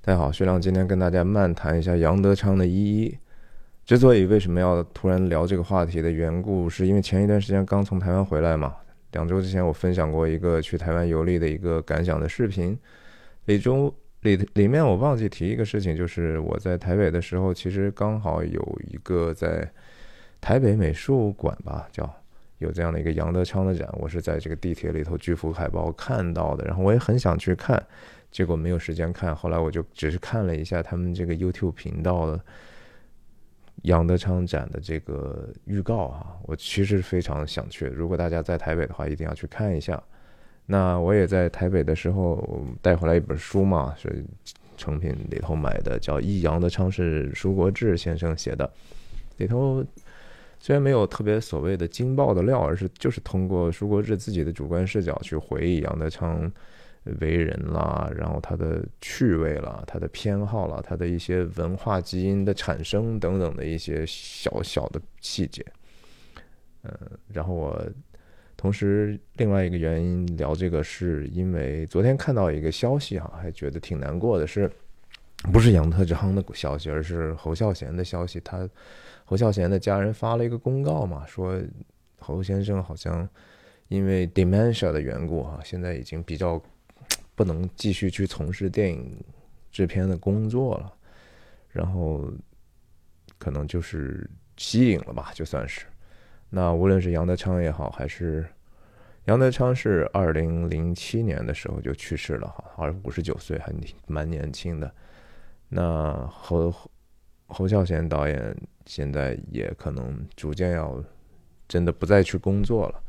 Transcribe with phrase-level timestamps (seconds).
[0.00, 3.08] 大家好，薛亮今天跟大家漫谈一下杨德昌的《一一》。
[3.84, 8.76] 之所以为什么要突然聊这个话题的缘故，是因为前一段时间刚从台湾回来嘛。
[9.12, 12.78] 两周之前我分享过一个去台湾游历的一个感想的视频，
[13.46, 19.68] 里中里里面我忘记提一个事情，就是我在台北的时候，其实刚好有一个在
[20.40, 22.08] 台北美术馆吧，叫
[22.58, 27.82] 有这样的一个杨德昌的展，我是在这个地铁里头巨幅海报看到的，然后我也很想去看，
[28.30, 32.40] 结果没有时间看，后来我就只是看了一下他们这个 YouTube 频道的。
[33.82, 37.86] 杨德昌展的这个预告啊，我其实非常想去。
[37.86, 40.02] 如果大家在台北的话，一定要去看一下。
[40.66, 44.24] 那我也在台北的时候带回来一本书嘛，是
[44.76, 48.68] 成品里头买的，叫《忆杨德昌》，是舒国治先生写的。
[49.36, 49.84] 里头
[50.60, 56.50] 虽然没有特别所谓的惊爆的料，而是就是通过舒国治自己的主观视角去回忆杨德昌。
[57.20, 65.64] 为人啦，然后他的趣味啦，他的偏好啦，他的一些文化基因的产生等等的一些小小的细节，
[66.82, 66.92] 嗯，
[67.32, 67.82] 然后我
[68.58, 74.70] 同时另外一个原因聊这个，是因为昨天看到一个消息哈，还觉得挺难过的，是
[75.52, 78.40] 不是杨德昌的消息，而是侯孝贤的消息。
[78.40, 78.68] 他
[79.24, 81.60] 侯孝贤的家人发了一个公告嘛，说
[82.18, 83.28] 侯先生好像
[83.88, 86.62] 因为 dementia 的缘故哈，现在已经比较。
[87.34, 89.16] 不能继续去从事电影
[89.70, 90.92] 制片的工作了，
[91.68, 92.28] 然后
[93.38, 95.86] 可能就是吸引了吧，就算是。
[96.50, 98.44] 那无论是杨德昌也好，还是
[99.26, 103.72] 杨德昌是二零零七年的时候就去世了哈，二五十九岁还
[104.08, 104.92] 蛮年轻的。
[105.68, 106.72] 那侯
[107.46, 111.02] 侯孝贤导演现在也可能逐渐要
[111.66, 113.02] 真的不再去工作了。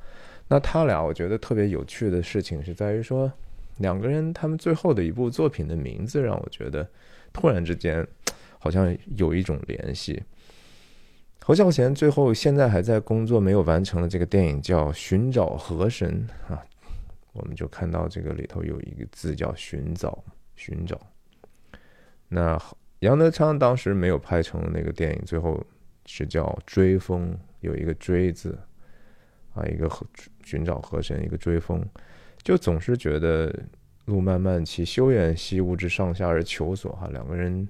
[0.47, 3.31] 那他俩我觉得特别有趣的事情是在于说。
[3.79, 6.85] 两个人他们最后的一部作品的名字让我觉得
[7.31, 8.05] 突然之间
[8.57, 10.21] 好像有一种联系。
[11.39, 16.61] 侯孝贤最后现在还在工作没有完成的这个电影叫《寻找河神》啊，
[17.31, 20.21] 我们就看到这个里头有一个字叫“寻找”，
[20.57, 20.99] 寻找。
[22.29, 22.61] 那
[22.99, 25.61] 杨德昌当时没有拍成那个电影，最后
[26.05, 27.31] 是叫《追风》，
[27.61, 28.57] 有一个“追”字
[29.53, 30.05] 啊，一个和
[30.45, 31.83] “寻找河神”，一个“追风”。
[32.43, 33.53] 就总是觉得
[34.05, 36.91] 路漫漫其修远兮，吾之上下而求索。
[36.93, 37.67] 哈，两个人，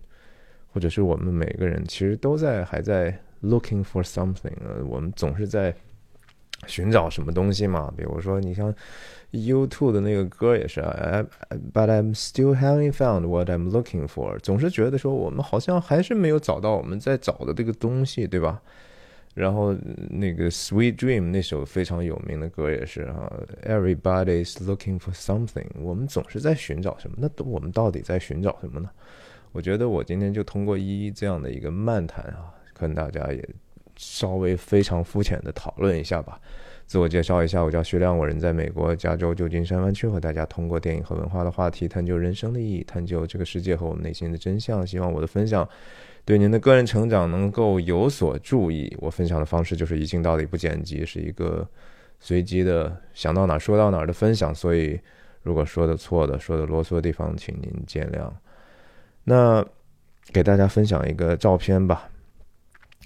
[0.72, 4.54] 或者是我们每个人，其实都在还在 looking for something。
[4.64, 5.74] 呃，我们总是在
[6.68, 7.94] 寻找什么东西嘛。
[7.96, 8.74] 比如说，你像
[9.32, 11.26] U2 的那个歌也是啊
[11.74, 14.38] ，But I'm still having found what I'm looking for。
[14.40, 18.62] 总是觉得说，我们好像还是没有找到我们在找的这个东西，对吧？
[19.36, 19.74] 然后
[20.10, 23.32] 那个《Sweet Dream》那首非常有名的歌也是哈
[23.64, 25.68] ，Everybody's looking for something。
[25.80, 27.16] 我们总是在寻找什么？
[27.20, 28.90] 那我们到底在寻找什么呢？
[29.52, 33.50] 我觉得我今天就通过一一这样的一个漫谈啊，跟大家也
[34.00, 36.40] 稍微非常肤浅的讨论一下吧。
[36.88, 44.88] 自我介绍一下，我叫徐亮，我人在美国加州旧金山湾区，和大家通过电影和文化的话题，探究人生的意义，探究这个世界和我们内心的真相。
[44.88, 45.68] 希望我的分享。
[46.26, 51.68] 对您的个人成长能够有所注意，我分享的方式就是一镜到底不剪辑，是一个
[52.20, 54.56] 随机的想到哪说到哪的分享。
[54.56, 55.00] 所以
[55.44, 58.32] 如果说的错的、说的啰嗦的地方，请您见谅。
[59.26, 59.64] 那
[60.32, 62.10] 给大家分享一个照片吧，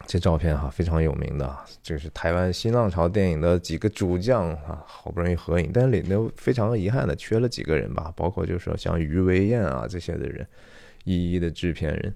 [0.06, 10.46] 这照片哈非常有名的，这是台湾新浪潮电影的几个主将啊，好不容易合影，但里头非常遗憾的缺了几个人吧，包括就是说像于维燕啊这些的人，
[11.04, 12.14] 一一的制片人。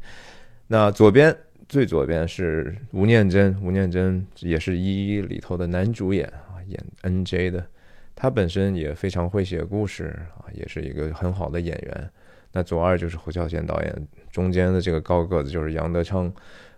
[0.67, 1.33] 那左边
[1.69, 7.65] 最左边是吴念真，吴念真也是一一里头的男主演啊，演 N J 的，
[8.15, 12.09] 他本身也非常会写故事啊，也是一个很好的演员。
[12.51, 16.31] 那左二就是侯孝贤导演，中间的这个高个子就是杨德昌，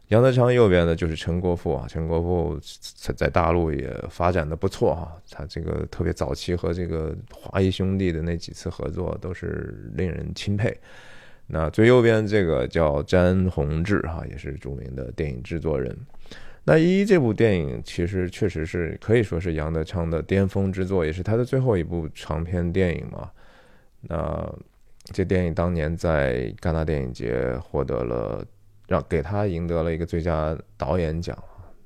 [0.10, 2.60] 杨德昌右边的就是陈国富啊，陈国富
[3.16, 10.76] 在大陆也发展的不错哈，他这个特别早期和这个华谊兄弟的那几次合作都是令人钦佩。
[11.46, 15.96] 那最右边这个叫詹宏志哈，也是著名的电影制作人。
[16.64, 23.30] 那一这部电影其实确实是可以说是杨德昌的巅峰之作，也是他的最后一部长篇电影嘛。
[24.02, 24.56] 那
[25.12, 28.46] 这电影当年在戛纳电影节获得了，
[28.90, 31.42] 让给他赢得了一个最佳导演奖。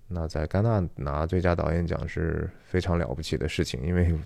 [0.07, 4.17] 那在戛纳拿最佳导演奖是非常了不起的事情，因为。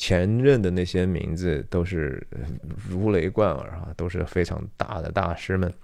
[0.00, 2.24] 前任的那些名字都是
[2.88, 5.74] 如雷贯耳啊，都是非常大的大师们。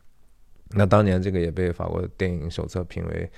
[0.70, 3.28] 那当年这个也被法国电影手册评为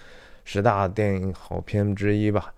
[0.44, 2.52] 十大电影好片之一吧。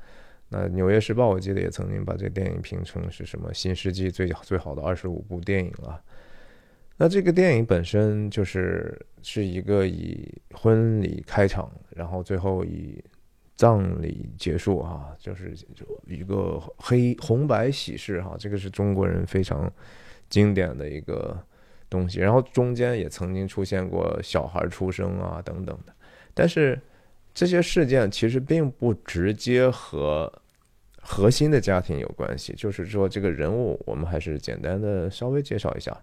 [0.49, 6.03] 那纽约时报我记得也曾经把这个电影评成是什么新世纪最最好的二十五部电影了。
[6.97, 12.99] 那这个电影本身就是是一个以婚礼开场，然后最后以
[13.57, 15.55] 葬礼结束啊，就是
[16.07, 19.71] 一个黑红白喜事哈，这个是中国人非常
[20.31, 21.39] 经典的一个
[21.91, 22.21] 东西。
[22.21, 25.93] 然后中间也曾经出现过小孩出生啊等等的，
[26.33, 26.81] 但是
[27.35, 30.33] 这些事件其实并不直接和
[31.03, 32.55] 核心的家庭有关系。
[32.57, 35.95] 就是说，这个人物我们还是简单的稍微介绍一下。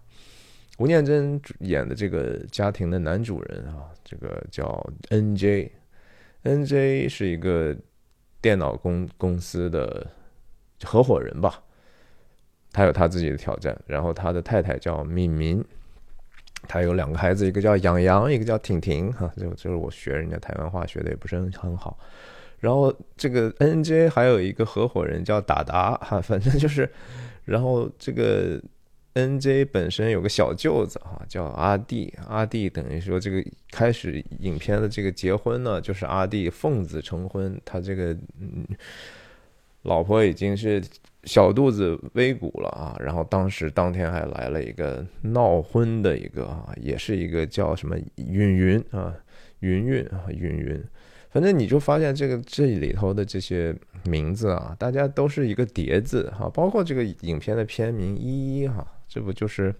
[0.78, 7.08] 吴念真演的这个家庭的男主人啊，这个叫 N.J.，N.J.
[7.08, 7.74] 是一个
[8.42, 10.06] 电脑公公司的
[10.84, 11.62] 合伙人吧，
[12.72, 13.74] 他有他自己的挑战。
[13.86, 15.64] 然后他的太太叫敏敏，
[16.68, 19.10] 他有两个孩子，一个叫养羊，一个叫婷婷。
[19.14, 21.98] 哈，就就是我学人家台湾话学的也不是很好。
[22.58, 24.10] 然后这个 N.J.
[24.10, 26.86] 还有一个合伙人叫达达，哈，反正就是，
[27.46, 28.60] 然后这个。
[29.16, 29.64] N.J.
[29.64, 32.12] 本身有个小舅子哈，叫阿弟。
[32.28, 37.58] 阿弟等于说这个开始影片的这个结婚呢，就是阿弟奉子成婚。
[37.64, 38.66] 他这个嗯，
[39.84, 40.84] 老婆已经是
[41.24, 42.94] 小肚子微鼓了啊。
[43.00, 49.14] 然后当时当天还来了一个闹婚的一个啊，也是一个叫什么云云啊，
[49.60, 50.84] 云云啊，云云。
[51.30, 53.74] 反正你就发现这个这里头的这些
[54.04, 58.86] 名字啊，大家都是一个叠字哈，包括这个影片的片名依依哈。
[59.08, 59.74] 这不就是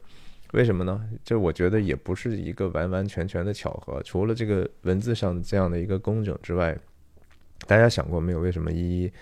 [0.52, 1.08] 为什么呢？
[1.24, 4.02] 这我觉得也不是一个完完全全的巧合。
[4.02, 6.76] 除了这个文字上这样的一个工整之外，
[7.66, 8.40] 大家想过没有？
[8.40, 9.12] 为什么依依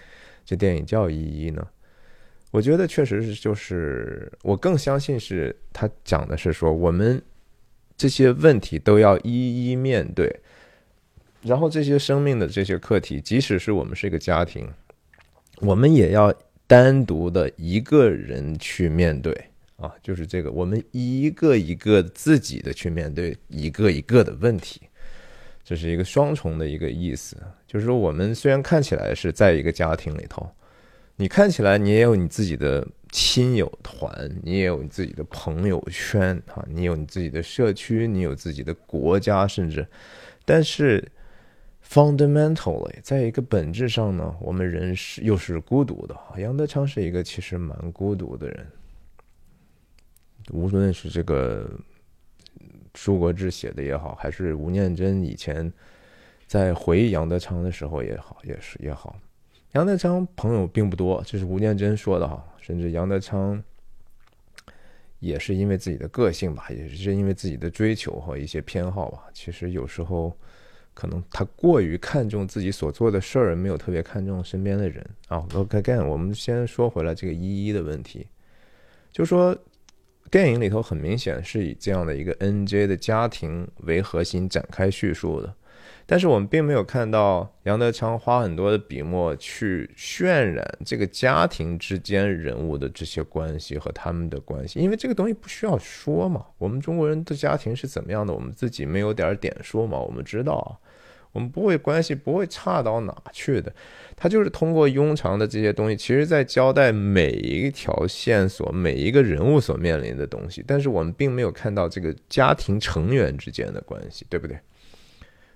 [0.44, 1.66] 这电影叫依依呢？
[2.50, 7.20] 我觉得确实是，就是我更相信是他讲的是说，我们
[7.96, 10.40] 这些问题都要一一面对，
[11.42, 14.68] 然后这些生命的这些课题，即使是我们是一个家庭，
[15.60, 16.32] 我们也要
[16.66, 19.50] 单独的一个人去面对。
[19.76, 24.82] 啊，就是这个，我们一个一个自己的去面对一个一个的问题，
[25.64, 27.36] 这是一个双重的一个意思。
[27.66, 30.48] 就是说，我们虽然看起来是在一个家庭里头，
[31.16, 39.84] 你看起来你也有你自己的亲友团，你也有你自己的朋友圈啊，你有你自己的社区，你有自己的国家，甚至，
[40.44, 41.04] 但是
[41.84, 46.16] fundamentally，在一个本质上呢，我们人是又是孤独的。
[46.38, 48.66] 杨德昌是一个其实蛮孤独的人。
[50.52, 51.70] 无论是这个
[52.94, 55.72] 舒国志写的也好，还是吴念真以前
[56.46, 59.18] 在回忆杨德昌的时候也好，也是也好，
[59.72, 62.44] 杨德昌朋友并不多，这是吴念真说的哈。
[62.60, 63.60] 甚至杨德昌
[65.18, 69.24] 也是因为自己的个性吧，也是因为自己的追求和一些偏好吧。
[69.32, 70.36] 其实有时候
[70.92, 75.44] 可能他过于看重自己所做的事儿，没有特别看重身边的人啊。
[75.54, 78.26] OK，again，我们先说回来这个一一的问题，
[79.10, 79.56] 就说。
[80.30, 82.86] 电影里头很明显是以这样的一个 N.J.
[82.86, 85.54] 的家庭为核心展开叙述的，
[86.06, 96.46] 但是我们并没有看到杨德昌花很多的笔墨去渲染这个家庭之间人物的这些关系和他们的关系，因为这个东西不需要说嘛。
[96.58, 100.80] 我们中国人的家庭是怎么样的，我们自己没有点点说嘛，我们知道。
[101.34, 103.70] 我们不会关系不会差到哪去的，
[104.16, 114.58] 他就是通过庸常的这些东西，其实在交代每一条线索、每一个人物所面临的东西，但是我们并没有看到这个家庭成员之间的关系，对不对？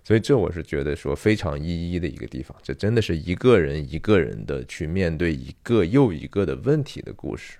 [0.02, 7.58] 所以这我是觉得说非常一一的一个地方，这真的是一个人一个人的去面对一个又一个的问题的故事。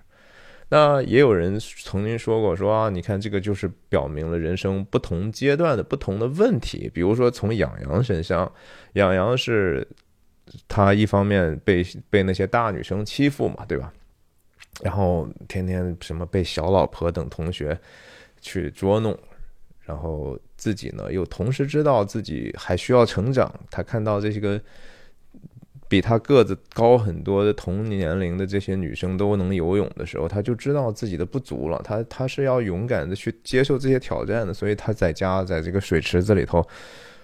[0.71, 6.91] 那也有人曾经说过，说啊，你看这个就是表明了人生不同阶段的不同的问题。
[6.93, 8.53] 比如说从养羊身上，
[8.93, 9.89] 养羊是
[10.69, 13.93] 他一方面被被那些大女生欺负嘛，对吧？
[14.83, 17.79] 然后天天什么被小老婆等同学
[18.41, 19.19] 去捉弄，
[19.81, 24.61] 然后自己呢又同时知道自己还需要成长，他看到这些个。
[25.89, 31.81] 比他个子高很多的同年龄的这些女生都能游泳的时候，他就知道自己的不足了。
[31.83, 36.63] 他他是要勇敢的去接受这些挑战的，所以他在家在这个水池子里头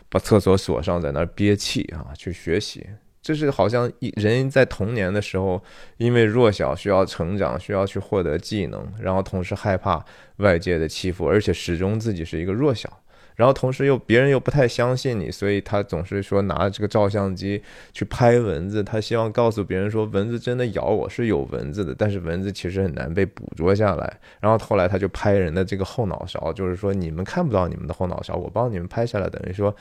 [0.09, 2.87] 把厕所锁上，在那憋气啊，去学习。
[3.21, 5.63] 这是好像一人在童年的时候，
[5.97, 10.05] 因为弱小需要成长，需要去获得技能，然后同时害怕
[10.37, 13.01] 外界的欺负，而且始终自己是一个弱小。
[13.37, 17.63] 然后同时又别人又不太相信你，所以他总是说拿这个照相机
[17.93, 24.21] 去拍蚊子，他希望告诉别人说蚊子真的咬我是有蚊子的，但是蚊子其实很难被捕捉下来。
[24.41, 29.75] 然后后来他就拍人的这个后脑勺，就是说你们看不到你们的后脑勺，我帮你们拍下来，等于说，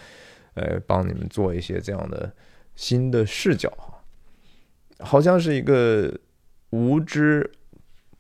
[0.56, 2.32] 呃，帮你们做一些这样的
[2.76, 3.72] 新的视角，
[5.00, 6.12] 好像是一个
[6.72, 7.52] 无知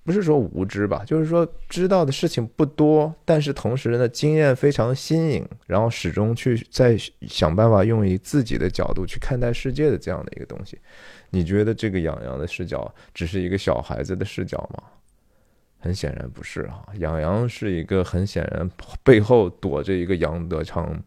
[0.05, 10.77] 不是说无知吧，就是说知道的事情不多，但是同时呢，经验非常新颖，然后始终去在想办法用以自己的角度去看待世界的这样的一个东西。
[11.29, 14.83] 你觉得这个杨洋的视角只是一个小孩子的视角吗？
[15.79, 18.69] 很显然不是啊，杨洋是一个很显然
[19.03, 21.01] 背后躲着一个杨德昌，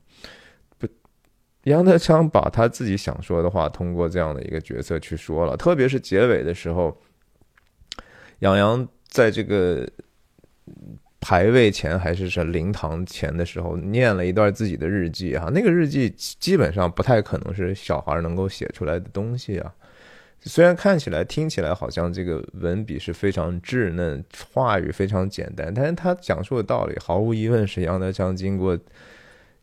[0.78, 0.88] 不，
[1.64, 6.98] 杨德昌把他自己想说的话通过这样的一个角色去说了，特别是结尾的时候。
[8.40, 9.88] 杨洋在这个
[11.20, 19.74] 排位前还是是灵堂前的时候，念了一段自己的日记啊，那个日记基本上不太可能是小孩能够写出来的东西啊。
[20.42, 28.78] 虽然看起来、听起来好像这个文笔是非常稚嫩，话语非常简单，但是他讲述的道理毫无疑问是杨德昌经过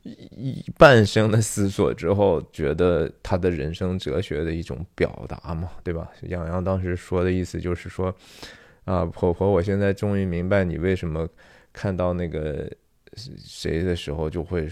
[0.01, 6.09] 一半生的思索之后，觉得他的人生哲学的一种表达嘛，对吧？
[6.23, 8.13] 杨洋当时说的意思就是说。
[8.85, 11.27] 啊，婆婆，我现在终于明白你为什么
[11.71, 12.69] 看到那个
[13.15, 14.67] 谁的时候就会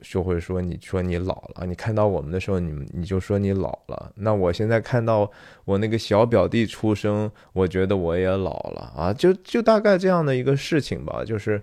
[0.00, 4.12] 就会说你说你老了，你看到我们的时候，你你就说你老了。
[4.16, 5.30] 那我现在看到
[5.64, 11.24] 我那个小表弟出生，我觉得我也老了啊，就就大概这样的一个事情吧。
[11.24, 11.62] 就是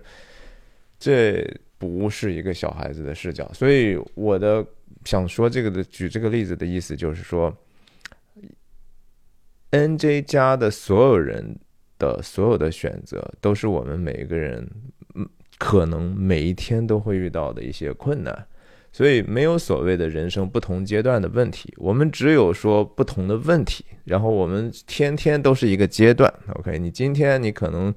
[0.98, 1.46] 这
[1.76, 4.64] 不是一个小孩子的视角，所以我的
[5.04, 7.54] 想说这个的举这个例子的意思就是说
[9.70, 11.58] ，N J 家的所有人。
[12.02, 14.68] 的所有的选择都是我们每一个人，
[15.14, 15.28] 嗯，
[15.58, 18.46] 可能每一天都会遇到的一些困难，
[18.90, 26.32] 所以没有所谓的人生不同阶段的问题，我们只有说不同的问题，然后我们天天都是一个阶段。
[26.56, 27.94] OK，你今天你可能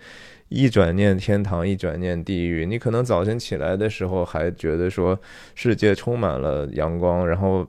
[0.50, 5.20] 一转念天堂，一转念地狱，你可能早晨起来的时候还觉得说
[5.56, 7.68] 世界充满了阳光，然后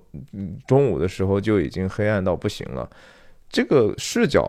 [0.66, 2.87] 中午的时候就已经黑暗到不行了。
[3.49, 4.47] 这个视角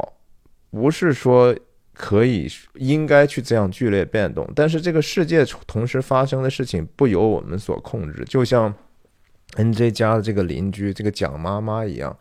[0.71, 1.55] 不是说。
[1.97, 8.71] 可以应该去这样剧烈变动，但是这个世界同时发生的事情不由我们所控制，就像
[9.55, 12.15] N J 家的这个邻居这个蒋妈妈一样。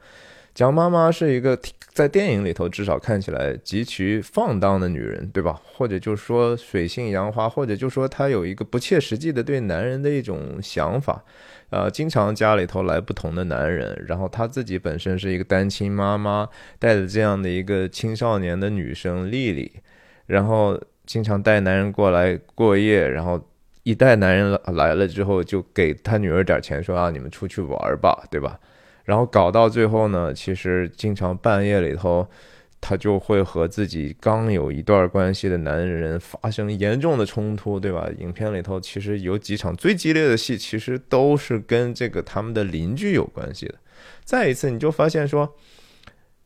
[0.55, 1.59] 蒋妈妈是一个
[1.93, 5.61] 在电影里头至少看起来极其放荡的女人，对吧？
[5.63, 11.23] 或者就说水性杨花，或者就说她有一个不切实际的对男人的一种想法。
[11.71, 19.73] 呃，经常家里头来不同的男人，然后她自己本身是一个单亲妈妈，带着这样的一个青少年的女生丽丽，
[20.27, 23.41] 然后经常带男人过来过夜，然后
[23.83, 28.59] 一带男人来了之后，就给她女儿点钱，说啊，你们出去玩吧，对吧？
[29.05, 32.29] 然后搞到最后呢，其实经常半夜里头。
[32.81, 38.09] 他就会和自己刚有一段关系的男人发生严重的冲突，对吧？
[38.19, 43.75] 影片里头其实有几场最激烈的戏，其实都是跟这个他们的邻居有关系的。
[44.25, 45.53] 再一次，你就发现说，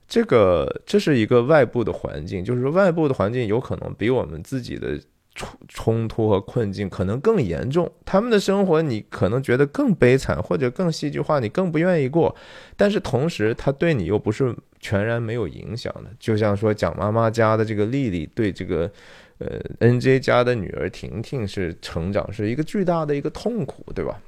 [0.09, 5.01] 这个这是一个外部的环境，就是说外部的环境有可能比我们自己的。
[5.33, 12.35] 冲冲突和困境可能更严重，他们的生活你可能觉得更悲惨，或者更戏剧化，你更不愿意过。
[12.77, 16.11] 但是同时，他对你又不是全然没有影响的。
[16.19, 18.91] 就像说蒋妈妈家的这个丽丽，对这个
[19.39, 24.21] 呃 N J 家的女儿婷婷是成长是一个巨大的一个痛苦，对吧？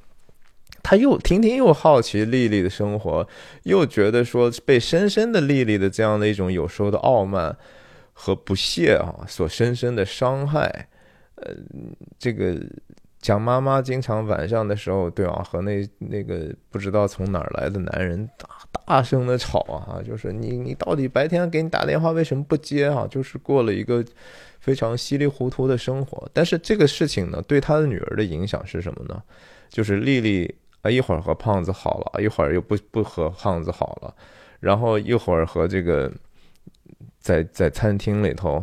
[0.85, 3.27] 他又婷婷又好奇丽丽的生活，
[3.63, 7.57] 又觉得说被深深的丽丽的这样的一种有时候的傲慢
[8.13, 10.89] 和不屑啊，所深深的伤害。
[11.37, 11.55] 呃，
[12.19, 12.61] 这个
[13.21, 18.49] 蒋妈妈经常晚上的时候，对吧，和那那个不知道从哪儿来的男人打
[18.85, 23.07] 大声的吵啊，就是你你到底白天给你打电话为什么不接啊？
[23.11, 24.05] 就是过了一个
[24.61, 26.29] 非常稀里糊涂的生活。
[26.33, 29.23] 但是这个事情呢，对他的女儿的影响是什么呢？
[29.69, 34.15] 就是丽丽啊，一会儿和胖子好了，一会儿又不不和胖子好了，
[34.61, 36.13] 然后一会儿和这个
[37.19, 38.63] 在在餐厅里头。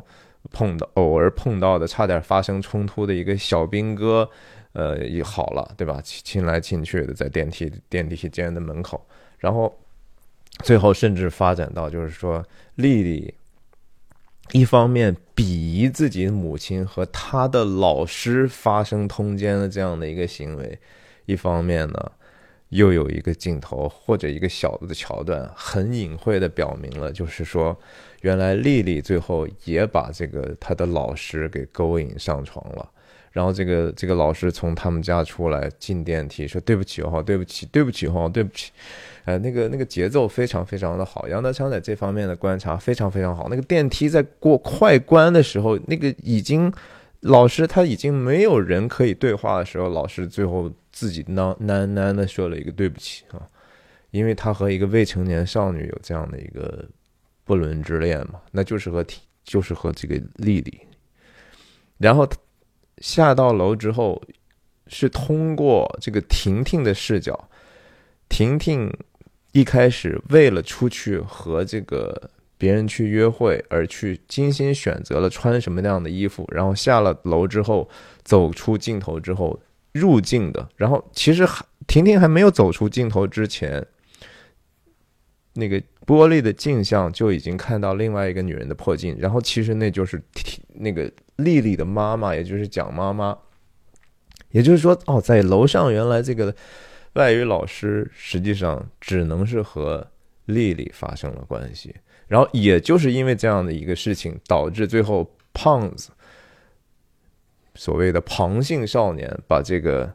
[0.51, 4.27] 碰到偶尔碰到的，差点发生冲突的一个小兵哥，
[4.71, 5.99] 呃，也好了，对吧？
[6.01, 9.05] 亲来亲去的，在电梯电梯间的门口，
[9.37, 9.77] 然后
[10.63, 13.33] 最后甚至发展到，就是说丽丽
[14.51, 20.79] 一方面鄙夷自己母亲和她的老师发生通奸的这样的一个行为，
[21.25, 22.11] 一方面呢。
[22.69, 27.75] 又有一个镜头或者一个小的桥段，很隐晦的表明了，就是说，
[28.21, 32.87] 原来丽丽最后也把这个她的老师给勾引上床了。
[33.31, 38.71] 然后这个这个老师从他们家出来进电梯，说对不起哦，对不起，对不起哦，对不起。
[39.25, 43.47] 呃，那个那个节奏非常非常的好，杨德昌在这方面的观察非常非常好。
[43.49, 46.71] 那个电梯在过快关的时候，那个已经
[47.21, 50.71] 老师他已经没有人可以对话的时候，老师最后。
[50.91, 53.47] 自己喃喃喃的说了一个对不起啊，
[54.09, 56.83] 因为他和一个未成年少女有这样的一个
[57.45, 59.05] 不伦之恋嘛，那就是和
[59.45, 60.77] 就是和这个丽丽。
[61.99, 62.27] 然后
[62.99, 64.21] 下到楼之后，
[64.87, 67.49] 是通过这个婷婷的视角，
[68.27, 68.91] 婷婷
[69.51, 77.89] 一开始为了出去和这个别人去约会而去精心选择了穿什么样的衣服，然后下了楼之后
[78.23, 79.59] 走出镜头之后
[79.93, 81.47] 入镜的，然后其实
[81.87, 83.85] 婷婷还没有走出镜头之前。
[85.53, 90.21] 那个玻璃的镜像就已经看到另外一个女人的破镜，然后其实那就是
[90.69, 91.11] 那个
[91.43, 93.37] 丽丽的妈妈，也就是蒋妈妈。
[94.51, 96.53] 也就是说，哦，在楼上原来这个
[97.13, 100.05] 外语老师实际上只能是和
[100.45, 101.95] 丽丽发生了关系，
[102.27, 106.11] 然后也就是因为这样的一个事情，导致最后胖子
[107.75, 110.13] 所谓的庞姓少年把这个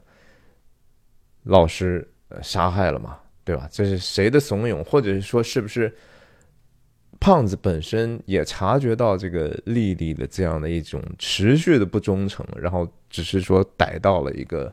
[1.43, 2.07] 老师
[2.41, 3.19] 杀害了嘛。
[3.45, 3.69] 对吧？
[3.71, 5.95] 这是谁的怂恿，或者是说，是不是
[7.25, 14.71] 胖子本身也察觉到这个丽丽的这样的一种持续的不忠诚，然后只是说逮到了一个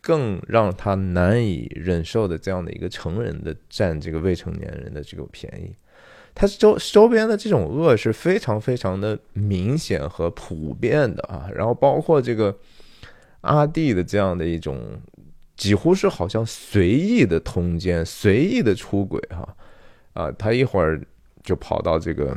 [0.00, 5.74] 更让他难以忍受的这样的一个成人的占这个未成年人的这个便宜？
[6.36, 12.56] 他周周边的这种恶是非常非常的明显和普遍的啊，然后包括这个
[13.40, 14.78] 阿弟的这样的一种。
[15.56, 19.56] 几乎是好像随意的通奸、随意的出轨，哈，
[20.12, 21.00] 啊，他一会儿
[21.42, 22.36] 就跑到这个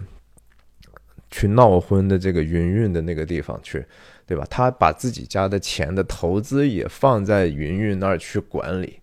[1.32, 3.86] 去闹婚的这个云云的那个地方去，
[4.26, 4.46] 对吧？
[4.50, 9.00] 他把自己家的钱的投资也放在云云那儿去管理，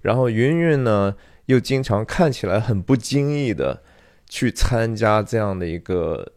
[0.00, 1.14] 然后云云呢
[1.46, 3.82] 又经常看起来很不经意的
[4.28, 6.32] 去参加这样的一个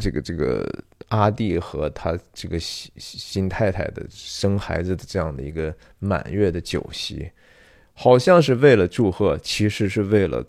[0.00, 0.84] 这个这个。
[1.08, 7.30] 阿弟和他这个新新太太的生孩子的这样的一个满月的酒席，
[7.94, 10.44] 好像是为了祝贺，其实是为了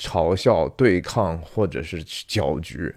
[0.00, 2.94] 嘲笑、对抗或者是搅局。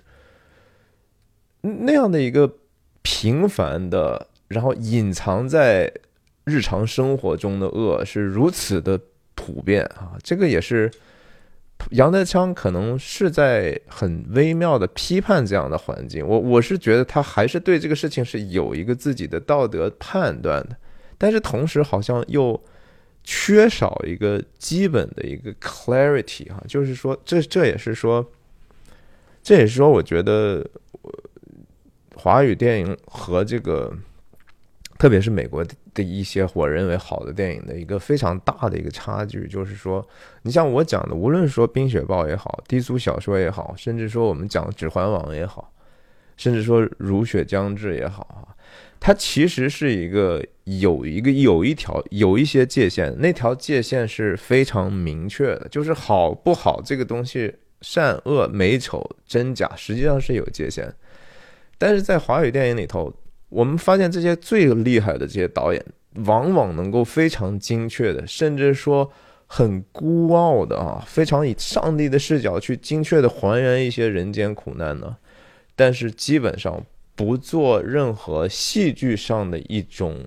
[1.62, 2.52] 那样的一个
[3.02, 5.92] 平凡的，然后隐藏在
[6.46, 9.00] 日常生活中的恶是如此的
[9.36, 10.18] 普遍啊！
[10.24, 10.90] 这个也是。
[11.92, 20.78] 杨德昌可能是在很微妙的批判这样的环境，我我是觉得他还是对这个事情是有一个自己的道德判断的，
[21.18, 22.58] 但是同时好像又
[23.24, 28.26] 缺少一个基本的一个 clarity 哈，就是说这这也是说，
[29.42, 30.66] 这也是说我觉得
[32.16, 33.94] 华语电影和这个。
[35.00, 40.08] 特别是美国的一些我认为好的电影的一个非常大的一个差距，就是说，
[40.44, 45.74] 你像我讲的，无论说《冰雪暴》也好，低俗小说也好，甚至说我们讲《指环王》也好，
[46.38, 48.53] 甚至说《如雪将至》也好啊，
[49.06, 60.90] 它其实是一个有一个有一条有一些界限，那条界限是非常明确的，就是好不好这个东西，善恶美丑真假，实际上是有界限，
[61.78, 63.14] 但是在华语电影里头。
[63.50, 65.86] 我们发现这些最厉害的这些导演，
[66.26, 69.12] 往往能够非常精确的，甚至说
[69.46, 75.18] 很孤傲的啊，非常以上帝的视角去精确的还原一些人间苦难呢。
[75.76, 76.84] 但是基本上
[77.16, 80.24] 不做任何戏剧上的一种，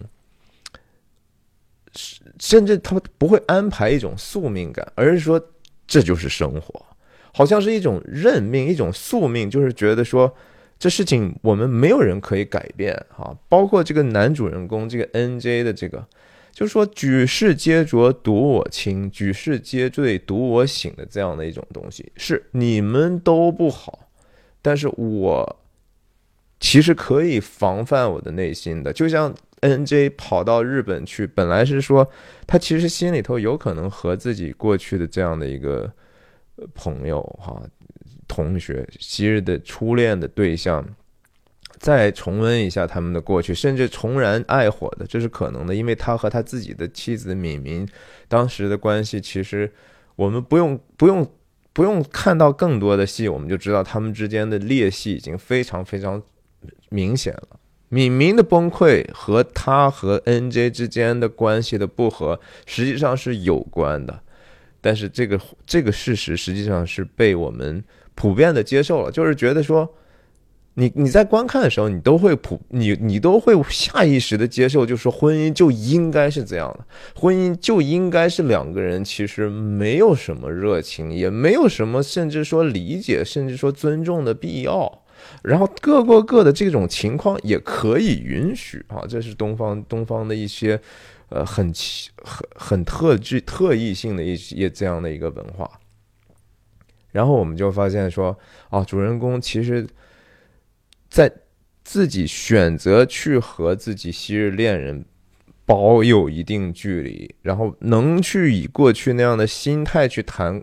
[2.39, 5.41] 甚至他不会安排一种宿命感，而是说
[5.87, 6.85] 这就是生活，
[7.33, 10.35] 好像是一种认命，一种宿命，就是觉得说。
[10.79, 16.07] 这事情我们没有人可以改变啊，包括这个男主人公这个 N J 的这个，
[16.53, 24.01] 就是说举世皆浊独我清，举世皆醉独我醒的这样的一种东西，是你们都不好，
[24.61, 25.57] 但是我
[26.69, 28.93] 其实可以防范我的内心的。
[28.93, 32.11] 就像 N J 跑到日本去，本来是说
[32.45, 35.89] 他其实心里头有可能和自己过去的这样的一个
[36.75, 37.63] 朋友哈。
[38.27, 40.85] 同学，昔日的初恋的对象，
[41.79, 47.89] 再重温一下他们的过去，甚至重燃爱火的，这是可能的，因为他和他自己的妻子敏敏
[48.27, 49.73] 当时的关系，其实
[50.17, 51.25] 我们不用不用
[51.73, 56.21] 不用看到更多的戏，我们就知道他们之间的裂隙已经非常非常
[56.89, 57.61] 明显了。
[57.89, 64.21] 敏敏的崩溃和他和 NJ 之间的关系的不和，实际上是有关的，
[64.81, 67.83] 但是这个这个事实实际上是被我们。
[68.19, 69.87] 普遍的接受了，就是觉得说，
[70.73, 85.05] 你你在观看的时候，你都会普你你都会下意识的接受，就是婚姻就应该是这样的，婚姻就应该是两个人其实没有什么热情，也没有什么甚至说理解，甚至说尊重的必要，
[85.43, 90.81] 然后各过各的这种情况也可以允许啊，这是东方东方的一些
[91.29, 91.73] 呃很
[92.23, 95.71] 很很特具特异性的一些这样的一个文化。
[97.13, 99.87] 然后我们就发现说，啊，主人公其实，
[101.09, 101.33] 在
[101.83, 105.07] 自己选择去和自己昔日恋人
[105.65, 110.63] 保有一定距离，然后能去以过去那样的心态去谈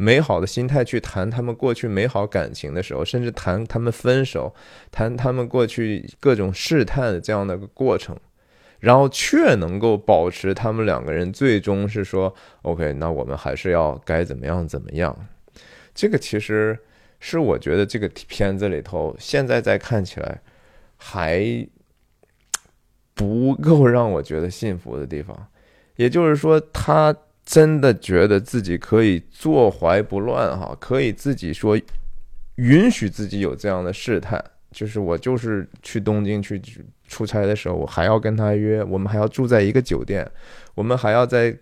[0.00, 4.54] 美好的心态去谈他们过去美好感情的时候，甚至谈他们分手，
[4.92, 8.16] 谈他们过去各种试探的这样的过程。
[8.78, 12.32] 然后却能够保持他们两个人最终是说
[12.62, 15.26] ，OK，那我们还是要该怎么样怎么样。
[15.92, 16.78] 这个其实
[17.18, 20.40] 是我觉得这个片子里头现在再看起来
[20.96, 21.66] 还
[23.14, 25.48] 不够让我觉得幸福的地方。
[25.96, 27.12] 也就是说，他
[27.48, 31.80] 真的觉得自己可以坐怀不乱哈，可以自己说
[32.56, 34.44] 允许自己有这样的试探。
[34.70, 36.60] 就是我就是去东京去
[37.06, 40.30] 出差的时候，我还要跟他约，我们还要住在一个酒店，
[40.74, 41.56] 我们还要在，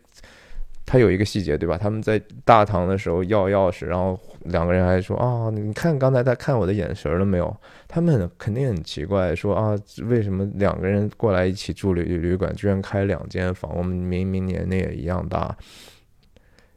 [0.87, 1.77] 他有一个细节对吧？
[1.77, 7.55] 他们在大堂的时候要钥匙，然后两个人还说啊，你看刚才他看我的眼神了没有？
[7.89, 13.77] 他们肯定很奇怪，说啊，为什么两个人过来一起住旅旅馆，居然开两间房？
[13.77, 15.57] 我们明明年龄也一样大，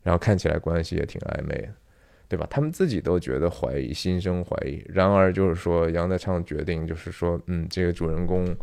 [0.01, 1.69] 然后看起来关系也挺暧昧。
[2.27, 2.45] 对吧？
[2.47, 4.79] 他们自己都觉得怀疑，心生怀疑。
[4.87, 8.55] 然而，就是说，杨德昌决定，就是说，嗯，这个主人公，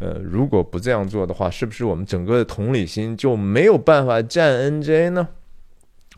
[0.00, 5.28] 呃，如果不这样做的话，是不是我们整个的同理心就没有办法站 NJ 呢？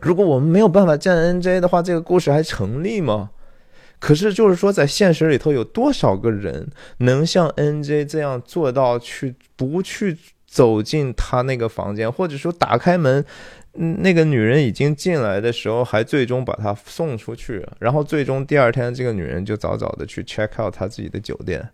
[0.01, 3.31] 如果我们没有办法站 NJ 的话，这个故事还成立吗？
[4.01, 13.25] 可是，就是说，在现实里头，有多少个人能像 NJ 这样做到，去不去走进他那个房间，或者说打开门？
[13.77, 21.69] 那个女人已经进来的时候，还最终把她送出去，然后最终第二天，这个女人就早早的去 check out 她自己的酒店。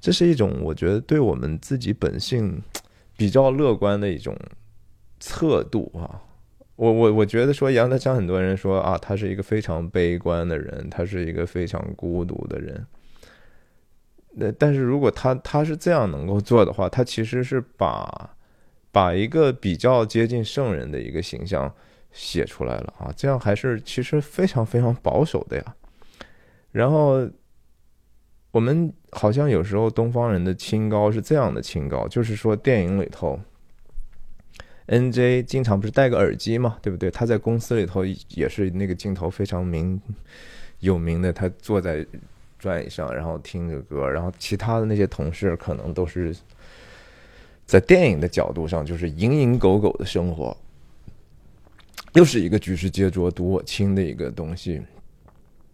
[0.00, 2.62] 这是一种我觉得对我们自己本性
[3.16, 4.36] 比较乐观的一种
[5.18, 6.22] 测度啊。
[6.76, 12.86] 我我我觉得说杨德昌，很多人说啊，他是一个非常悲观的人，他是一个非常孤独的人。
[14.32, 18.30] 那但是如果他他是这样能够做的话，他其实是把。
[18.92, 21.72] 把一个比较接近圣人的一个形象
[22.10, 25.76] 写出来了啊，这样还是其实非常非常保守的呀。
[26.72, 27.24] 然后
[28.52, 33.38] 我们好像有时候东方人的清高是这样的清高，就是说电影里头
[34.86, 37.10] ，N J 经常不是戴个耳机嘛，对不对？
[37.10, 40.00] 他在公司里头也是那个镜头非常名
[40.80, 42.06] 有名的，他坐在
[42.58, 46.34] 转椅上，然后听着歌，然后其他的那些同事可能都是。
[47.66, 50.56] 在电影的角度上，就是蝇营狗苟的生活，
[52.14, 54.82] 又是一个举世皆浊独我清的一个东西。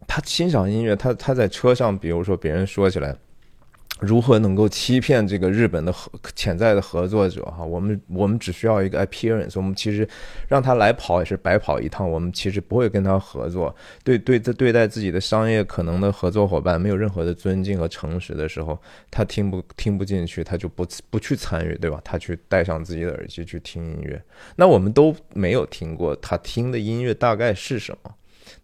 [0.07, 3.17] 他欣赏音乐，他他在车上，比如说别人说起来。
[4.01, 7.43] 如何能够欺骗这个日本的合潜在的合作者？
[7.45, 10.07] 哈，我们我们只需要一个 appearance，我们其实
[10.49, 12.07] 让他来跑也是白跑一趟。
[12.07, 13.75] 我们其实不会跟他合作。
[14.05, 18.79] 对对，在对待自己的商业可能的合作伙伴没有任何的尊敬和诚实的时候，
[19.11, 21.99] 他听不听不进去，他就不不去参与，对吧？
[22.05, 24.23] 他去戴上自己的耳机去听音乐。
[24.57, 28.15] 那我们都没有听过他听的音乐大概是什么？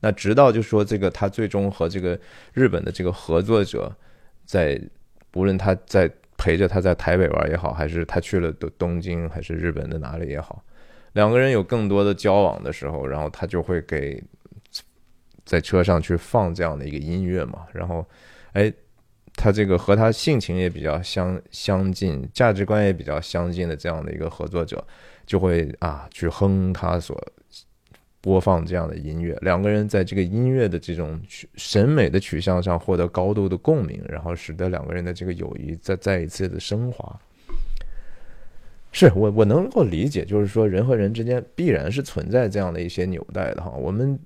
[0.00, 2.18] 那直到就说这个他最终和这个
[2.52, 3.94] 日本的这个合作者
[4.44, 4.80] 在。
[5.34, 10.62] 无论他在陪着他在台北玩也好，还是他去了东东京，还是日本的哪里也好，
[11.14, 14.22] 两个人有更多的交往的时候，然后他就会给
[15.46, 17.60] 在车上去放这样的一个音乐嘛。
[17.72, 18.06] 然后，
[18.52, 18.70] 哎，
[19.34, 24.86] 他这个和他性情也比较相相近，价值观也比较相近的这样的一个合作者，
[25.24, 27.18] 就会啊去哼他所。
[28.22, 31.20] 播放这样的音乐，两个人在这个音乐的这种
[31.56, 37.20] 审美的取向上获得高度的共鸣，然后使得两个人的这个友谊再再一次的升华。
[38.92, 43.70] 是我我能够理解，就是说人和人之间必然是存在这样的一些纽带的哈。
[43.70, 44.16] 我们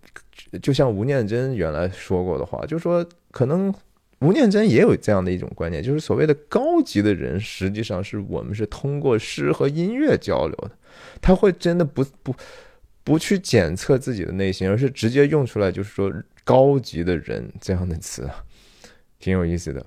[0.61, 3.73] 就像吴念真原来说过的话，就说可能
[4.21, 10.73] 吴念真也有这样的一种观念，就是所谓的高级的人，实际上是我们是通过诗和音乐交流的，
[11.23, 12.35] 他会真的不不。
[13.07, 18.29] 不去检测自己的内心，而是直接用出来，就是说“高级的人”这样的词，
[19.21, 19.87] 挺有意思的。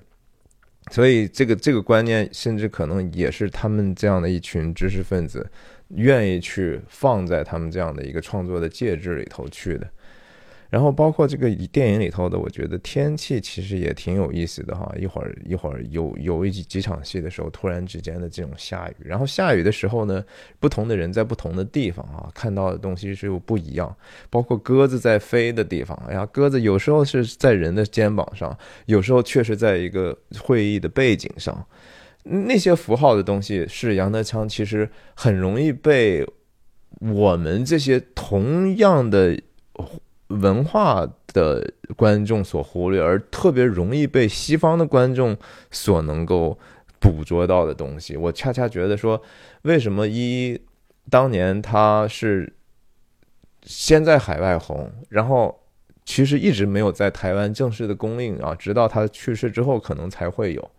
[0.90, 5.46] 所以，这个这个观念，甚至可能也是他们这样的一群知识分子
[5.88, 9.86] 愿意去放在他们这样的一个创作的介质里头去的。
[10.70, 14.94] 然后包括这个电影里头的，我觉得天气其实也挺有意思的哈。
[14.96, 20.24] 一会儿一会儿有有一几几场戏的时候，突然之间的这种下雨，然后下雨的时候呢，
[20.60, 23.92] 不同的人在不同的地方啊，看到的东西是又不一样。
[24.30, 28.56] 包括鸽子在飞的地方，哎呀，鸽子有时候是在人的肩膀上，
[28.86, 31.66] 有时候确实在一个会议的背景上。
[32.22, 36.24] 那些符号的东西是杨德昌，其实很容易被
[37.00, 39.36] 我们这些同样的。
[40.30, 45.36] 文化的观众所忽略，而特别容易被西方的观众
[45.70, 46.58] 所能够
[46.98, 48.16] 捕捉到的东西。
[48.16, 49.20] 我恰恰觉得说，
[49.62, 50.60] 为什么一
[51.08, 52.52] 当年他是
[53.62, 55.60] 先在海外红，然后
[56.04, 60.70] 其实一直没有在台湾正式的公映啊，直到他去世之后，可能才会有。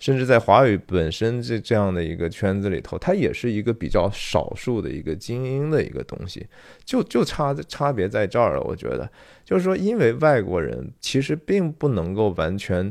[0.00, 6.46] 甚至在华语本身这这样的一个圈子里头，它也是一个比较少数的一个精英的一个东西，
[6.86, 8.62] 就就差差别在这儿了。
[8.62, 9.08] 我觉得，
[9.44, 12.90] 就是说，因为外国人其实并不能够完全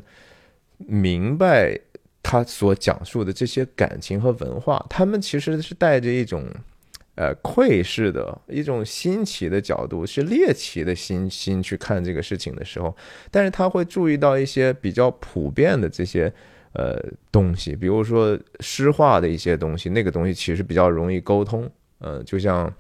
[0.78, 1.76] 明白
[2.22, 6.46] 他所讲述的这些感情和文化，他们其实是带着一种
[7.16, 12.96] 呃窥视的一种新奇的角度，是猎奇的心心去看这个事情的时候，
[13.32, 16.32] 但是他会注意到一些比较普遍的这些。
[16.74, 21.70] 呃，东西，比如说诗画的一些东西，那个东西其实比较容易沟通。
[22.00, 22.72] 呃，就像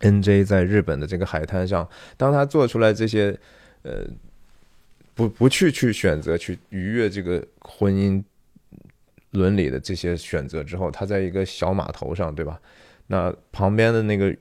[0.00, 3.38] N J 在日本的这个海滩上，当他做出来这些，
[3.82, 4.04] 呃，
[5.14, 8.22] 不不去去选择去逾越这个婚姻
[9.30, 12.60] 伦理的这些选择之后，他在一个小码头上，对吧？
[13.06, 14.36] 那旁边的那个。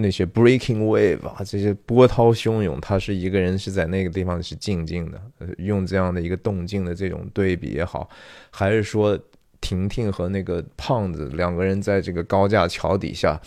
[0.00, 5.20] 那些 breaking wave 啊，这些波涛汹涌，他是一个人是在那个地方是静静的，
[5.58, 8.08] 用这样的一个动静的这种对比也好，
[8.52, 9.18] 还是说
[9.60, 13.40] 婷婷和那个胖子两个人在这个高架桥底下，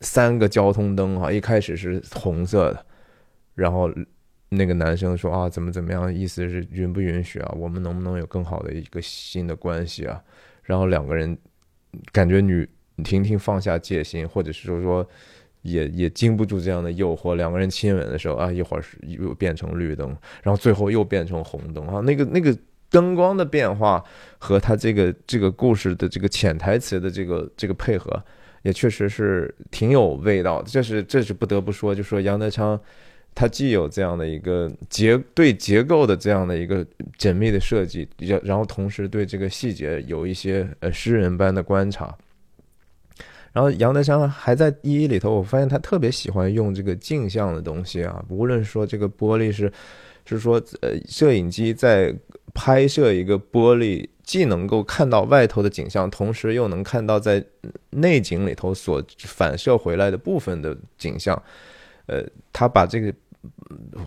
[0.00, 2.84] 三个交通灯啊，一开始是红色的，
[3.54, 3.88] 然后
[4.48, 10.20] 那个男生说啊，怎么怎么样，意思是允不允许啊，我们能不能有更好的一个新的关系啊？
[10.64, 11.38] 然后两个人
[12.10, 12.68] 感觉女
[13.04, 15.08] 婷婷放下戒心，或者是说说。
[15.62, 20.08] 也也经不住这样的诱惑，两个人亲吻的时候啊，一会儿是又变成绿灯，
[20.42, 22.56] 然后最后又变成红灯啊，那个那个
[22.90, 24.02] 灯光的变化
[24.38, 28.22] 和他这个这个故事的这个潜台词的这个这个配合，
[28.62, 30.62] 也确实是挺有味道。
[30.62, 32.80] 这是这是不得不说，就说杨德昌，
[33.34, 36.86] 他既有这样的一个结对结构的这样的一个
[37.18, 38.08] 缜密的设计，
[38.42, 42.16] 然后同时对这个细节有一些呃诗人般的观察。
[43.52, 49.72] 然后杨德昌还在一一里头，我发现他特别喜欢用这个镜像的东西啊，无论说这个玻璃是，
[50.26, 52.14] 是说呃摄影机在
[52.54, 57.42] 拍摄一个玻璃，既能够看到外头的景象，同时又能看到在
[57.90, 61.40] 内景里头所反射回来的部分的景象，
[62.06, 63.12] 呃，他把这个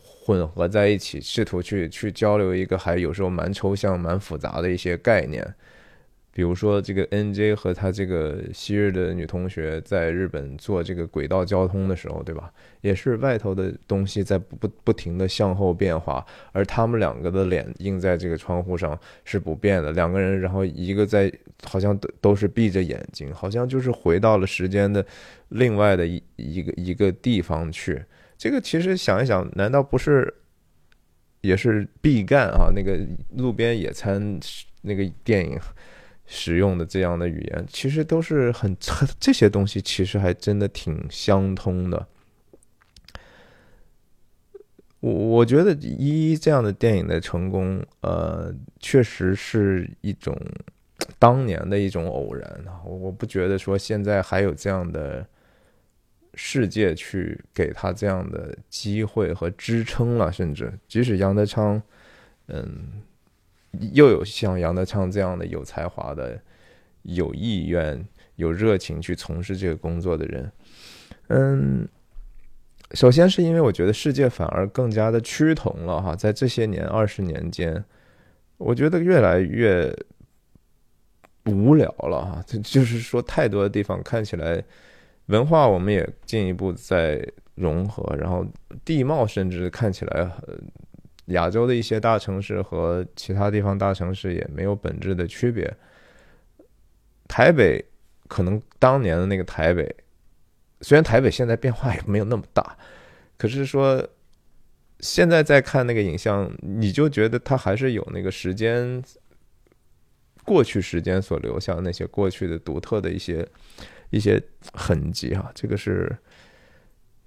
[0.01, 5.43] 混合在一起，试图去去交流一个还有时候蛮抽象、蛮复杂的一些概念。
[6.33, 12.49] 比如说，这个 N J 和他这个昔日的女同学在日本做这个轨道交通的时候，对吧？
[12.79, 19.91] 也是外头的东西在不不不停的向后变化，而他们两个的脸映在这个窗户上是不变的。
[19.91, 21.29] 两个人，然后一个在
[21.63, 25.05] 好像都都是闭着眼睛，好像就是回到了时间的
[25.49, 28.01] 另外的一一个一个地方去。
[28.37, 30.33] 这个其实想一想，难道不是
[31.41, 32.71] 也是毕赣啊？
[32.73, 32.97] 那个
[33.35, 34.39] 路边野餐
[34.81, 35.59] 那个电影。
[36.33, 38.73] 使用的这样的语言，其实都是很
[39.19, 42.07] 这些东西，其实还真的挺相通的。
[45.01, 50.33] 我我觉得一这样的电影的成功，呃，确实是一种
[51.19, 52.79] 当年的一种偶然啊。
[52.85, 55.27] 我不觉得说现在还有这样的
[56.35, 61.81] 世界去给他这样的机会和支撑了，甚至即使杨德昌，
[62.47, 63.03] 嗯。
[63.93, 66.39] 又有像杨德昌这样的有才华的、
[67.03, 68.05] 有意愿、
[68.35, 70.51] 有热情去从事这个工作的人，
[71.27, 71.87] 嗯，
[72.91, 77.83] 首先是因为我觉得世界反而更加的趋同了哈，在这些年二十年间，
[78.57, 79.95] 我觉得越来越
[81.45, 84.61] 无聊了哈， 就是说太多的地方看起来
[85.27, 88.45] 文化我们也进一步在融合，然后
[88.83, 90.61] 地貌甚至看起来很。
[91.25, 95.73] 亚洲的一些大城市和其他地方大城市也没有本质的区别。
[97.27, 97.83] 台北
[98.27, 99.95] 可能当年的那个台北，
[100.81, 102.77] 虽然台北现在变化也没有那么大，
[103.37, 104.05] 可是说
[104.99, 109.01] 现在再看那个影像，你就觉得它还是有那个时间
[110.43, 113.47] 过去时间所留下那些过去的独特的一些
[114.09, 114.41] 一些
[114.73, 116.13] 痕迹哈，这个是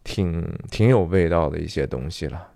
[0.02, 2.53] 挺挺有味道的一些东西了。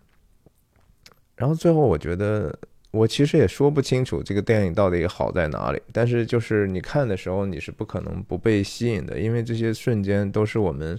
[1.38, 2.52] 然后最后，我觉得
[2.90, 5.80] 我其实也说不清楚这个电影到底好在哪里。
[5.92, 10.98] 但是就是你看的时候，你是不可能不被吸引的，因为这些瞬间都是我们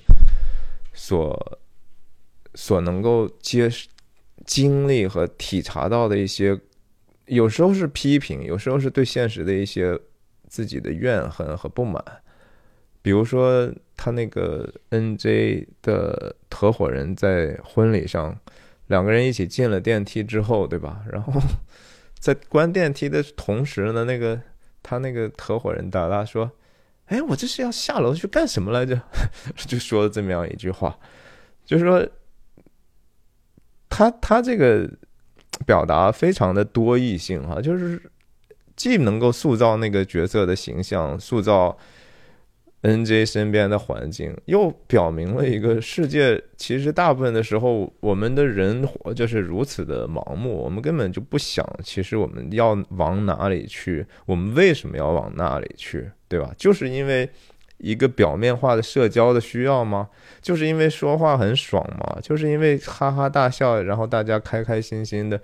[0.94, 1.60] 所
[2.56, 3.70] 所能够接
[4.46, 6.58] 经历和体察到的一些，
[7.26, 10.00] 有时候是批评，有时候是对现实的一些
[10.48, 12.02] 自己的怨恨和不满。
[13.02, 18.38] 比如说他那个 NJ 的合伙人在婚礼上，
[18.90, 21.02] 两个人一起进了电梯之后，对吧？
[21.12, 21.42] 然后
[22.20, 24.40] 在关电梯的同时呢，那个
[24.84, 26.52] 他那个合伙人达达说
[27.06, 29.02] ：“哎，我这是要下楼去干什么来着？”
[29.56, 30.98] 就说了这么样一句话，
[31.66, 32.06] 就是说
[33.90, 34.90] 他他这个
[35.66, 38.02] 表达非常的多义性哈，就是
[38.76, 41.78] 既能够塑造那个角色的形象，塑造。
[42.82, 43.26] N.J.
[43.26, 56.54] 身边的环境又表明了一个世界，其实大部分的时候，我们的人活就是如此的盲目，我们根本就不想，其实我们要往哪里去，我们为什么要往那里去，对吧？
[56.58, 57.30] 就是因为
[57.80, 60.08] 一个表面化的社交的需要吗？
[60.42, 62.18] 就是因为说话很爽吗？
[62.22, 65.38] 就是因为哈哈大笑，然后大家开开心心的，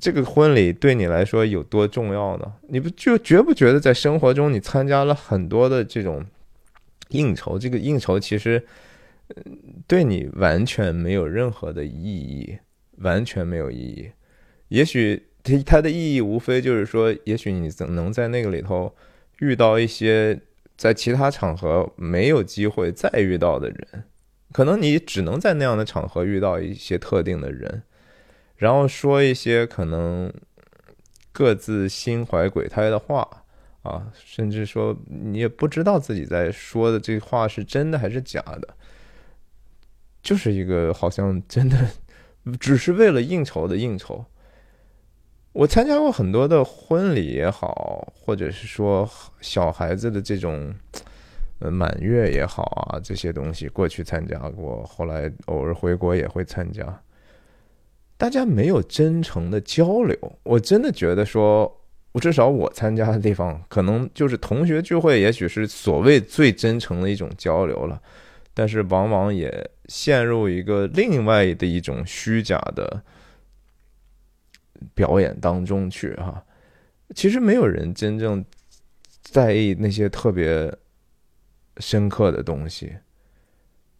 [0.00, 2.50] 这个婚礼对你来说有多重要呢？
[2.68, 6.24] 你不就觉不觉得在生活中你参加了很多的这种？
[7.08, 8.64] 应酬这个应酬其实，
[9.34, 12.58] 嗯对你完全没有任何的意义，
[12.98, 14.10] 完全没有意义。
[14.68, 18.94] 也许它它的意义无非就是说，也许你能能在那个里头
[19.40, 20.40] 遇到一些
[20.76, 24.04] 在其他场合没有机会再遇到的人，
[24.52, 27.82] 可能你只能在那样的场合遇到一些特定的人，
[28.56, 30.32] 然后说一些可能
[31.32, 33.44] 各自心怀鬼胎的话。
[33.88, 38.68] 啊，甚至说你也不知道自己在说的这话是真的还是假的，
[40.22, 41.88] 就是一个好像真的
[42.60, 44.22] 只是为了应酬的应酬。
[45.52, 49.08] 我参加过很多的婚礼也好，或者是说
[49.40, 50.74] 小孩子的这种
[51.60, 57.02] 呃满月也好啊，这些东西过去参加过，后来偶尔回国也会参加，
[58.18, 61.74] 大家没有真诚的交流，我真的觉得说。
[62.12, 68.00] 我至少我参加的地方，可能就是同学聚会，也许是所谓最真诚的一种交流了，
[68.54, 73.02] 但是往往也陷入一个另外的一种虚假的
[74.94, 76.44] 表演当中去哈。
[77.14, 78.44] 其实没有人真正
[79.22, 80.74] 在意那些特别
[81.76, 82.96] 深刻的东西，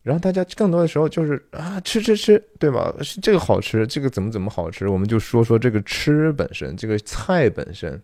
[0.09, 2.91] 然后大家更多的时候就是啊吃吃吃，对吧？
[3.21, 8.01] 这个好吃，这个怎么怎么好吃，我们就说说这个吃本身，这个菜本身。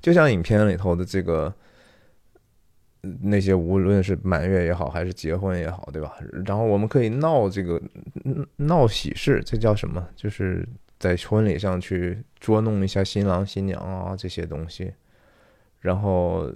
[0.00, 1.52] 就像影片里头的这个
[3.20, 6.14] 那些，无论是满月也好，还是结婚也好，对吧？
[6.46, 7.82] 然后我们可以闹这个
[8.54, 10.06] 闹喜事，这叫什么？
[10.14, 10.64] 就是
[11.00, 14.92] 在婚礼上去捉弄一下新郎新娘啊，这些东西。
[15.80, 16.48] 然后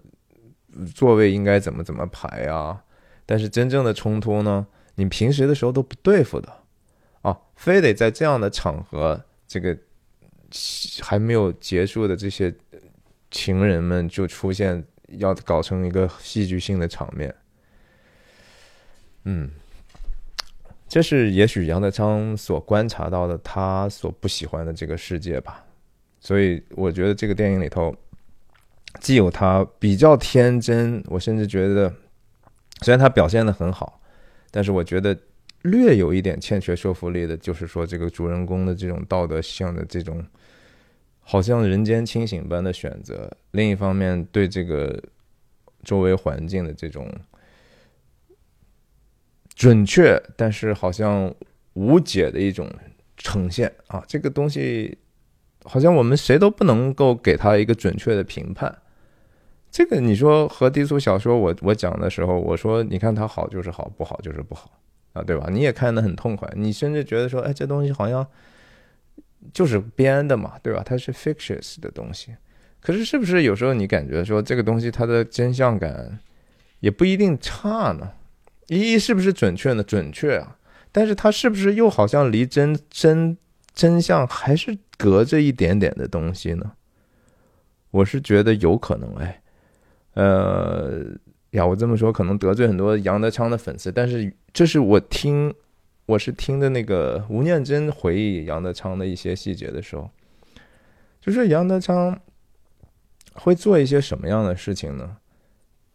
[0.94, 2.81] 座位应该怎么怎么排啊？
[3.27, 6.53] 但是真正的冲突呢，你平时的时候都不对付的
[7.23, 9.77] 啊，非得在这样的场合，这个
[11.01, 12.55] 还没有结束的这些。
[13.31, 14.85] 情人们就出现，
[15.19, 17.35] 要搞成一个戏剧性的场面。
[19.25, 19.51] 嗯，
[20.87, 25.65] 这是也许杨德昌所观察到的，他所不喜欢的这个世界吧。
[26.21, 27.93] 所以我觉得这个电影里头，
[29.01, 31.93] 既有他比较天真，我甚至觉得，
[32.85, 34.01] 虽然他表现的很好，
[34.53, 35.18] 但是我觉得
[35.62, 40.25] 略有一点欠缺说服力的，就是说这个主人公的这种道德性的这种。
[41.27, 45.03] 好像人间清醒般的选择，另一方面对这个
[45.83, 47.11] 周围环境的这种
[49.55, 51.35] 准确，但是好像
[51.73, 52.70] 无解的一种
[53.16, 54.99] 呈现啊，这个东西
[55.62, 58.83] 好像我们谁都不能够给他一个准确的评判。
[59.75, 64.71] 这个你说和低俗小说，我我讲的时候，我说你看它好就是好，不好就是不好
[65.15, 65.49] 啊，对吧？
[65.51, 68.25] 你也看得很痛快，你甚至觉得说，哎，这东西好像。
[69.53, 70.83] 就是编的嘛，对吧？
[70.83, 72.35] 它是 fictitious 的东西，
[72.81, 76.19] 可是是不是有时候你感觉说这个东西它的真相感
[76.81, 78.13] 也不一定差呢？
[78.69, 79.83] 一是不是准确呢？
[79.83, 80.57] 准确啊，
[80.91, 83.37] 但是它是不是又好像离真真
[83.75, 86.73] 真相还是隔着一点点的东西呢？
[87.91, 89.43] 我是觉得有可能哎，
[90.14, 91.05] 呃
[91.50, 95.55] 呀，我这么说可能得罪很多杨德昌的粉丝，但是这是我听。
[96.07, 100.10] 我是听的那个吴念真回忆杨德昌的一些细节的时候，
[101.19, 102.21] 就是杨德昌
[103.33, 105.17] 会做一些什么样的事情呢？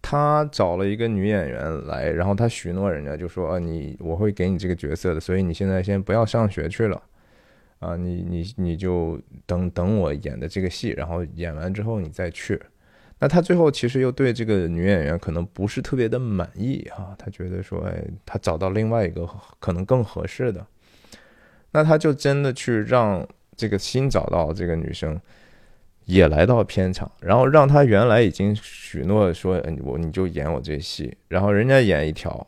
[0.01, 6.99] 他找了一个女演员来，然后他许诺人家就说：“啊，你我会给你这个角色的，所以你现在先不要上学去了，
[7.77, 12.59] 啊，你你你就等等我演的这个戏，然后演完之后你再去。”
[13.19, 20.65] 那他最后其实又对这个女演员可能不是特别的满意哈，他觉得说，哎，他找到另外一个可能更合适的，
[21.71, 25.19] 那他就真的去让这个新找到这个女生
[26.05, 32.47] 也来到片场，然后让他原来已经许诺说我你就演我这戏，然后人家演一条，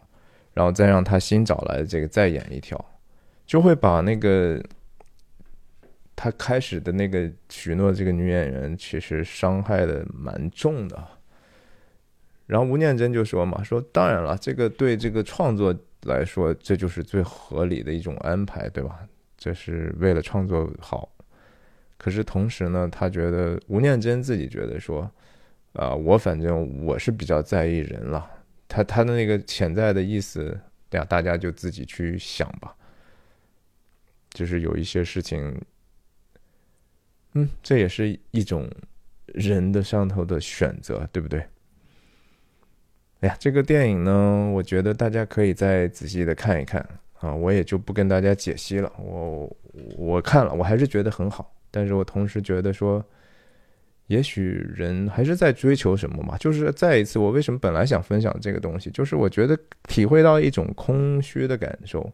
[0.54, 2.84] 然后再让他新找来的这个再演一条，
[3.46, 4.64] 就会把那个
[6.24, 11.08] 他开始的那个许诺这个女演员其实伤害的蛮重的。
[12.46, 19.00] 然后吴念真就说嘛，说当然了，这个对这个创作来说，这就是最合理的一种安排，对吧？
[19.36, 21.12] 这是为了创作好。
[21.98, 25.12] 可是同时呢，他觉得吴念真自己觉得说，
[25.74, 28.30] 啊，我反正我是比较在意人了。
[28.68, 30.56] 他他的那个潜在的意思，
[30.88, 32.76] 对呀，大家就自己去想吧。
[34.30, 35.60] 就是有一些事情，
[37.34, 38.70] 嗯，这也是一种
[39.26, 41.40] 人的上头的选择，对不对？
[43.22, 46.86] 哎呀，这个电影呢，我觉得大家可以再仔细的看一看
[47.20, 48.92] 啊，我也就不跟大家解析了。
[48.98, 49.58] 我
[49.96, 51.56] 我看了，我还是觉得很好。
[51.70, 53.02] 但是我同时觉得说，
[54.08, 54.42] 也许
[54.76, 56.36] 人还是在追求什么嘛？
[56.38, 62.12] 就是再一次，我为什么本来想分享这个东西，就是我觉得体会到一种空虚的感受。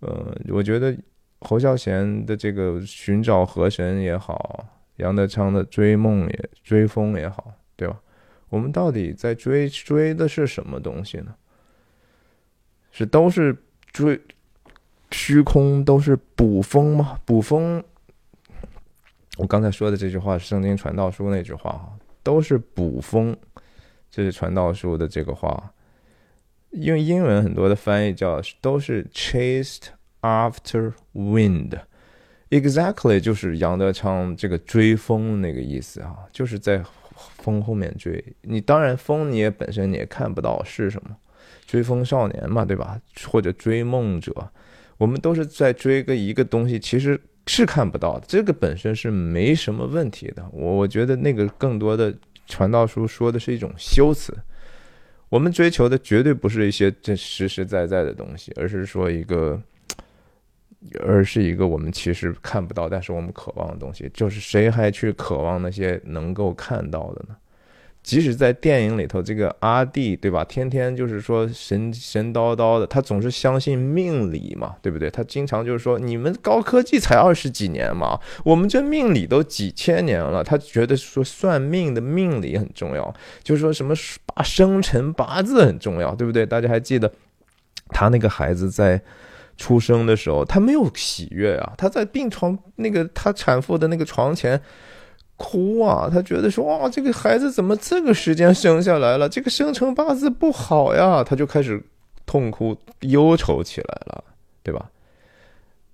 [0.00, 0.94] 呃，我觉得
[1.40, 4.66] 侯孝贤的这个寻找河神也好，
[4.96, 8.00] 杨德昌的追梦也追风也好，对吧？
[8.48, 11.34] 我们到底在追追的是什么东西呢？
[12.90, 13.56] 是都是
[13.92, 14.20] 追
[15.10, 17.20] 虚空，都是捕风吗？
[17.24, 17.82] 捕风。
[19.36, 23.36] 我刚才说的这句话是《圣经传道书》那句话哈，都是捕风，
[24.10, 25.72] 这是传道书的这个话。
[26.70, 29.88] 用英文很多的翻译叫都是 chased
[30.22, 36.82] after wind，exactly 就是杨德昌这个追风那个意思啊，就是在
[37.14, 38.24] 风后面追。
[38.42, 41.16] 你当然风你也本身你也看不到是什么，
[41.66, 43.00] 追风少年嘛，对吧？
[43.26, 44.50] 或者追梦者，
[44.96, 47.20] 我们都是在追个一个东西，其实。
[47.50, 50.46] 是看不到的，这个本身是没什么问题的。
[50.52, 52.14] 我我觉得那个更多的
[52.46, 54.36] 传道书说的是一种修辞，
[55.30, 59.58] 我们追求的绝对不是一些这实实在在的东西，而是说一个，
[61.04, 64.10] 而是一个我们其实看不到，但是我们渴望的东西。
[64.14, 67.36] 就是谁还去渴望那些能够看到的呢？
[68.00, 70.42] 即使在电影里头，这个阿弟，对吧？
[70.42, 75.10] 天天就是说神神叨叨的，他总是相信命理嘛，对不对？
[75.10, 80.42] 他经常就是说，你们高科技才二十几年嘛，我们这命理都几千年了。
[80.42, 83.12] 他觉得说算命的命理很重要，
[83.42, 83.92] 就是说什么
[84.24, 86.46] 八生辰八字很重要，对不对？
[86.46, 87.12] 大家还记得
[87.88, 88.98] 他那个孩子在
[89.58, 94.58] 出生的时候，他没有喜悦啊，他在病床那个他产妇的那个床前。
[95.40, 96.10] 哭啊！
[96.12, 99.28] 他觉得说哇，这个孩子怎么这个时间生下来了？
[99.28, 101.22] 这个生辰八字不好呀！
[101.22, 101.80] 他就开始
[102.26, 104.24] 痛哭忧愁起来了，
[104.64, 104.90] 对吧？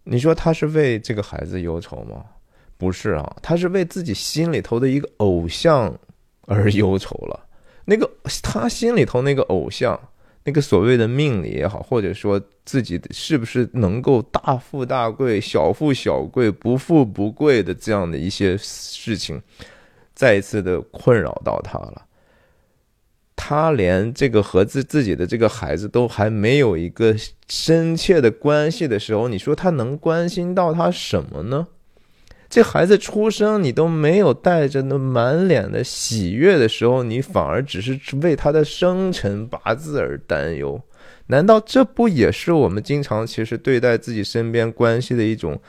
[0.05, 2.25] 你说他是为这个孩子忧愁吗？
[2.79, 5.95] 不是啊，他是为自己心里头的一个偶像
[6.47, 7.45] 而忧愁了。
[7.85, 8.11] 那个
[8.43, 10.01] 他心里头那个偶像。
[10.45, 19.41] 那个所谓的命理也好，或者说自己是不是能够大富大贵、小富小贵、不富不贵的这样的一些事情，
[20.15, 22.03] 再一次的困扰到他了。
[23.37, 27.17] 他连这个和自自己的这个孩子都还没有一个
[27.49, 31.67] 深切的关系的时候，你说他能关心到他什么呢？
[32.55, 40.81] 这孩子出生，你都没有带着那满脸的喜悦的时候，你反而只是为他的生辰八字而担忧，
[41.27, 45.61] 难道这不也是我们经常其实对待自己身边关系的一种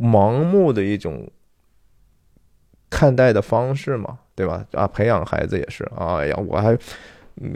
[0.00, 1.30] 盲目的一种
[2.90, 4.18] 看待的方式吗？
[4.34, 4.66] 对吧？
[4.72, 6.76] 啊，培养孩子也是，哎呀，我还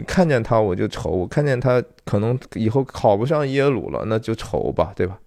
[0.07, 5.19] 看见他我就愁，我看见他可能以后考不上耶鲁了，那就愁吧，对吧？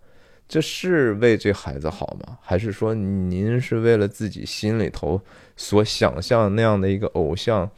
[0.49, 2.39] 这是为这孩子好吗？
[2.41, 5.21] 还是说您是为了自己心里头
[5.57, 7.69] 所想象那样的一个偶像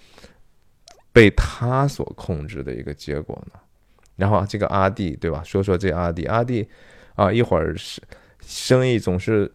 [1.13, 3.59] 被他所控制的一个结果呢？
[4.17, 5.43] 然后这个阿弟对吧？
[5.43, 6.69] 说说这阿弟，阿弟
[7.15, 8.03] 啊，一会儿是
[8.41, 9.51] 生意总是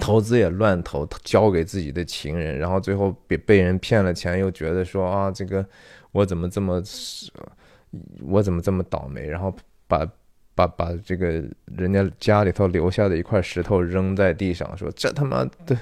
[0.00, 5.64] 投资也乱投，交给自己的情人，然后最后被被人骗了钱，又觉得说啊，这个
[6.10, 6.82] 我怎么这么
[8.22, 9.28] 我怎么这么倒霉？
[9.28, 9.54] 然后
[9.86, 10.04] 把。
[10.56, 11.44] 把把这个
[11.76, 15.76] 人家家里头留下的一块石头扔在地上，说这他妈的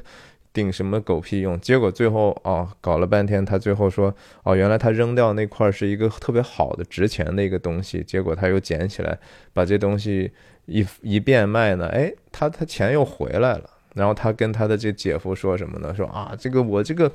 [0.52, 1.58] 顶什么狗屁用？
[1.60, 8.02] 结果最后啊，搞了半天，他最后说哦，原来他扔掉那块是一个特别好的、值钱的一个东西。
[8.02, 9.16] 结果他又捡起来，
[9.52, 10.32] 把这东西
[10.66, 13.70] 一一变卖呢，哎，他他钱又回来了。
[13.94, 15.94] 然后他跟他的这姐夫说什么呢？
[15.94, 17.10] 说啊，这个我这个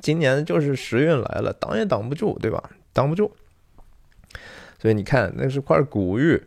[0.00, 2.70] 今年就是时运来了，挡也挡不住，对吧？
[2.92, 3.32] 挡不住。
[4.78, 6.40] 所以你看，那是块古玉。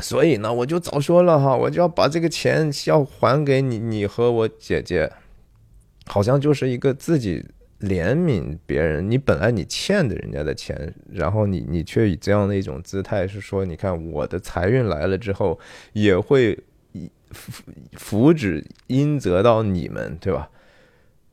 [0.00, 5.10] 所以呢，我就早说了哈，我就要把这个钱要还给你，你和我姐姐，
[6.06, 7.44] 好像就是一个自己
[7.80, 15.58] 怜悯别人，你本来你欠的人家的钱，然后你你却以这样的一种姿态是说，你看我的财运来了之后，
[15.92, 16.58] 也会
[17.30, 20.50] 福福祉应泽到你们，对吧？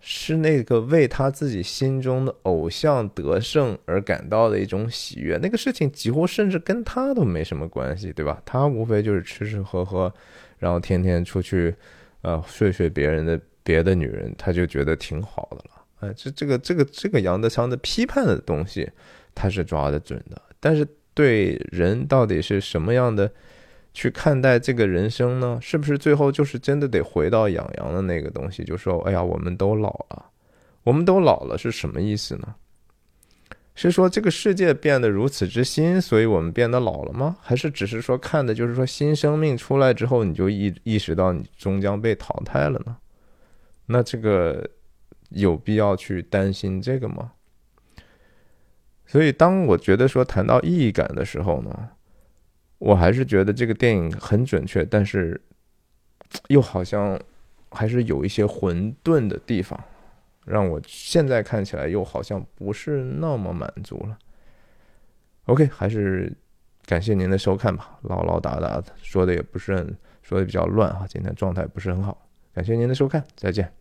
[0.04, 8.42] 是那个为他自己心中的偶像得胜而感到的一种喜悦，那个事情几乎甚至跟他都没什么关系，对吧？
[8.44, 10.12] 他无非就是吃吃喝喝，
[10.58, 11.74] 然后天天出去，
[12.24, 16.10] 呃，睡睡别人的别的女人，他就觉得挺好的了。
[16.10, 18.90] 哎，这这个这个这个杨德昌的批判的东西，
[19.36, 23.32] 他是抓得准的，但是对人到底是什么样的？
[23.94, 25.60] 去看待这个人生呢？
[25.62, 28.64] 是不是最后就是真的得回到养羊的那个东西？
[28.64, 30.26] 就说，哎呀，我们都老了，
[30.84, 32.56] 我们都老了是什么意思呢？
[33.74, 37.38] 是说这个世界变得如此之新，所以我们变得老了吗？
[37.42, 42.98] 还是只是说看的就是说新生命出来之后，你就意意识到你终将被淘汰了呢？
[43.88, 44.70] 那这个
[45.30, 47.32] 有必要去担心这个吗？
[49.06, 51.90] 所以当我觉得说谈到意义感的时候呢？
[52.82, 55.40] 我还是觉得这个电影很准确，但是
[56.48, 57.20] 又好像
[57.70, 59.80] 还是有一些混沌的地方，
[60.46, 64.18] 让我现在看起来又好像不是那么满足了。
[65.46, 66.36] OK，还是
[66.88, 73.81] 感谢您的收看吧，唠唠叨叨的说的也不是很说的比较乱哈，今天状态不是很好，感谢您的收看，再见。